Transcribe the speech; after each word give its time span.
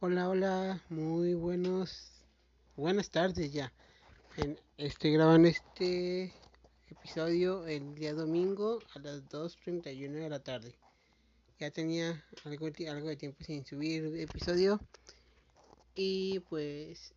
Hola, 0.00 0.28
hola, 0.28 0.80
muy 0.90 1.34
buenos, 1.34 2.12
buenas 2.76 3.10
tardes 3.10 3.52
ya. 3.52 3.72
Estoy 4.76 5.14
grabando 5.14 5.48
este 5.48 6.32
episodio 6.88 7.66
el 7.66 7.96
día 7.96 8.14
domingo 8.14 8.78
a 8.94 9.00
las 9.00 9.28
2.31 9.28 10.12
de 10.12 10.30
la 10.30 10.38
tarde. 10.38 10.72
Ya 11.58 11.72
tenía 11.72 12.24
algo, 12.44 12.68
algo 12.88 13.08
de 13.08 13.16
tiempo 13.16 13.42
sin 13.42 13.66
subir 13.66 14.04
episodio 14.20 14.80
y 15.96 16.38
pues 16.48 17.12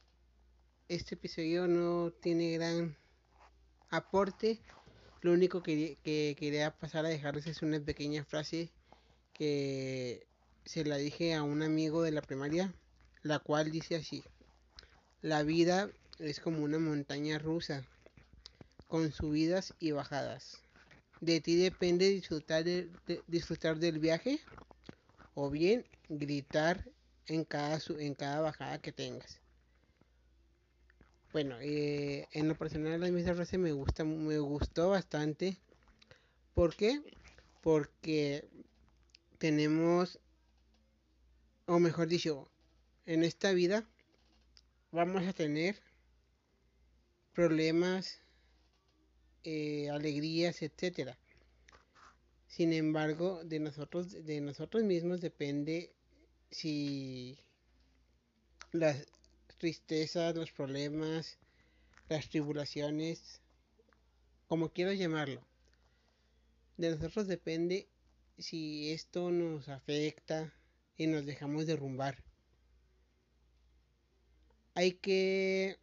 este 0.90 1.14
episodio 1.14 1.68
no 1.68 2.10
tiene 2.10 2.54
gran 2.54 2.98
aporte. 3.92 4.60
Lo 5.22 5.34
único 5.34 5.62
que, 5.62 6.00
que 6.04 6.36
quería 6.36 6.76
pasar 6.76 7.06
a 7.06 7.10
dejarles 7.10 7.46
es 7.46 7.62
una 7.62 7.80
pequeña 7.80 8.26
frase 8.26 8.72
que 9.34 10.31
se 10.66 10.86
la 10.86 10.98
dije 10.98 11.34
a 11.34 11.44
un 11.44 11.64
amigo 11.64 12.04
de 12.04 12.12
la 12.12 12.22
primaria, 12.22 12.74
la 13.24 13.40
cual 13.40 13.72
dice 13.72 13.96
así, 13.96 14.24
la 15.22 15.44
vida 15.44 15.90
es 16.20 16.40
como 16.40 16.64
una 16.64 16.80
montaña 16.80 17.38
rusa, 17.38 17.86
con 18.88 19.12
subidas 19.12 19.74
y 19.80 19.92
bajadas. 19.92 20.62
De 21.20 21.40
ti 21.40 21.56
depende 21.56 22.10
disfrutar, 22.10 22.64
de, 22.64 22.90
disfrutar 23.28 23.78
del 23.78 24.00
viaje 24.00 24.40
o 25.36 25.50
bien 25.50 25.86
gritar 26.10 26.86
en 27.28 27.46
cada, 27.46 27.80
en 28.00 28.16
cada 28.16 28.42
bajada 28.42 28.82
que 28.82 28.92
tengas. 28.92 29.40
Bueno, 31.32 31.56
eh, 31.62 32.28
en 32.34 32.48
lo 32.50 32.56
personal 32.56 33.00
la 33.00 33.10
misma 33.10 33.34
frase 33.34 33.58
me 33.58 33.72
gusta, 33.72 34.04
me 34.04 34.38
gustó 34.40 34.90
bastante. 34.90 35.58
¿Por 36.54 36.76
qué? 36.76 37.02
Porque 37.62 38.46
tenemos 39.38 40.20
o 41.74 41.80
mejor 41.80 42.10
dicho, 42.10 42.50
en 43.06 43.24
esta 43.24 43.54
vida 43.54 43.88
vamos 44.92 45.26
a 45.26 45.32
tener 45.32 45.82
problemas, 47.34 48.20
eh, 49.46 49.90
alegrías, 49.90 50.62
etcétera. 50.64 51.18
Sin 52.50 52.74
embargo, 52.74 53.46
de 53.46 53.62
nosotros, 53.62 54.26
de 54.26 54.42
nosotros 54.42 54.84
mismos 54.84 55.22
depende 55.22 55.94
si 56.50 57.40
las 58.74 59.08
tristezas, 59.58 60.36
los 60.36 60.52
problemas, 60.52 61.38
las 62.10 62.28
tribulaciones, 62.28 63.40
como 64.50 64.74
quiero 64.74 64.92
llamarlo, 64.92 65.42
de 66.76 66.90
nosotros 66.90 67.28
depende 67.28 67.88
si 68.38 68.92
esto 68.92 69.32
nos 69.32 69.70
afecta, 69.70 70.54
y 70.98 71.08
nos 71.08 71.26
dejamos 71.26 71.66
derrumbar. 71.66 72.24
Hay 74.74 74.94
que 74.94 75.78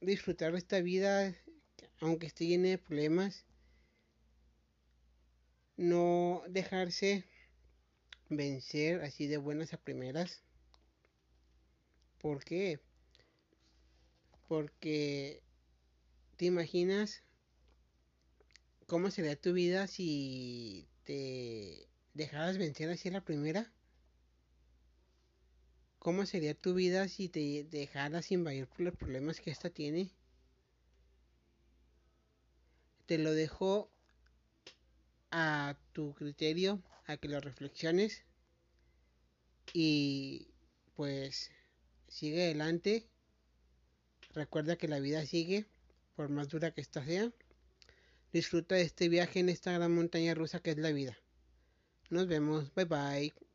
disfrutar 0.00 0.52
de 0.52 0.58
esta 0.58 0.80
vida, 0.80 1.34
aunque 2.00 2.26
esté 2.26 2.46
llena 2.46 2.68
de 2.68 2.78
problemas. 2.78 3.46
No 5.76 6.42
dejarse 6.48 7.24
vencer 8.28 9.02
así 9.02 9.26
de 9.26 9.38
buenas 9.38 9.72
a 9.72 9.78
primeras. 9.78 10.42
¿Por 12.18 12.44
qué? 12.44 12.80
Porque 14.48 15.42
te 16.36 16.44
imaginas 16.46 17.22
cómo 18.86 19.10
sería 19.10 19.40
tu 19.40 19.52
vida 19.52 19.86
si 19.86 20.86
te 21.04 21.88
dejaras 22.14 22.58
vencer 22.58 22.90
así 22.90 23.10
la 23.10 23.24
primera. 23.24 23.72
¿Cómo 26.02 26.26
sería 26.26 26.52
tu 26.54 26.74
vida 26.74 27.06
si 27.06 27.28
te 27.28 27.62
dejaras 27.70 28.32
invadir 28.32 28.66
por 28.66 28.80
los 28.80 28.96
problemas 28.96 29.40
que 29.40 29.52
esta 29.52 29.70
tiene? 29.70 30.10
Te 33.06 33.18
lo 33.18 33.32
dejo 33.32 33.88
a 35.30 35.76
tu 35.92 36.12
criterio, 36.14 36.82
a 37.06 37.18
que 37.18 37.28
lo 37.28 37.38
reflexiones 37.38 38.24
y 39.72 40.48
pues 40.96 41.52
sigue 42.08 42.46
adelante. 42.46 43.06
Recuerda 44.34 44.74
que 44.74 44.88
la 44.88 44.98
vida 44.98 45.24
sigue, 45.24 45.66
por 46.16 46.30
más 46.30 46.48
dura 46.48 46.72
que 46.72 46.80
esta 46.80 47.04
sea. 47.04 47.30
Disfruta 48.32 48.74
de 48.74 48.82
este 48.82 49.08
viaje 49.08 49.38
en 49.38 49.50
esta 49.50 49.70
gran 49.70 49.94
montaña 49.94 50.34
rusa 50.34 50.58
que 50.58 50.72
es 50.72 50.78
la 50.78 50.90
vida. 50.90 51.16
Nos 52.10 52.26
vemos, 52.26 52.74
bye 52.74 52.86
bye. 52.86 53.51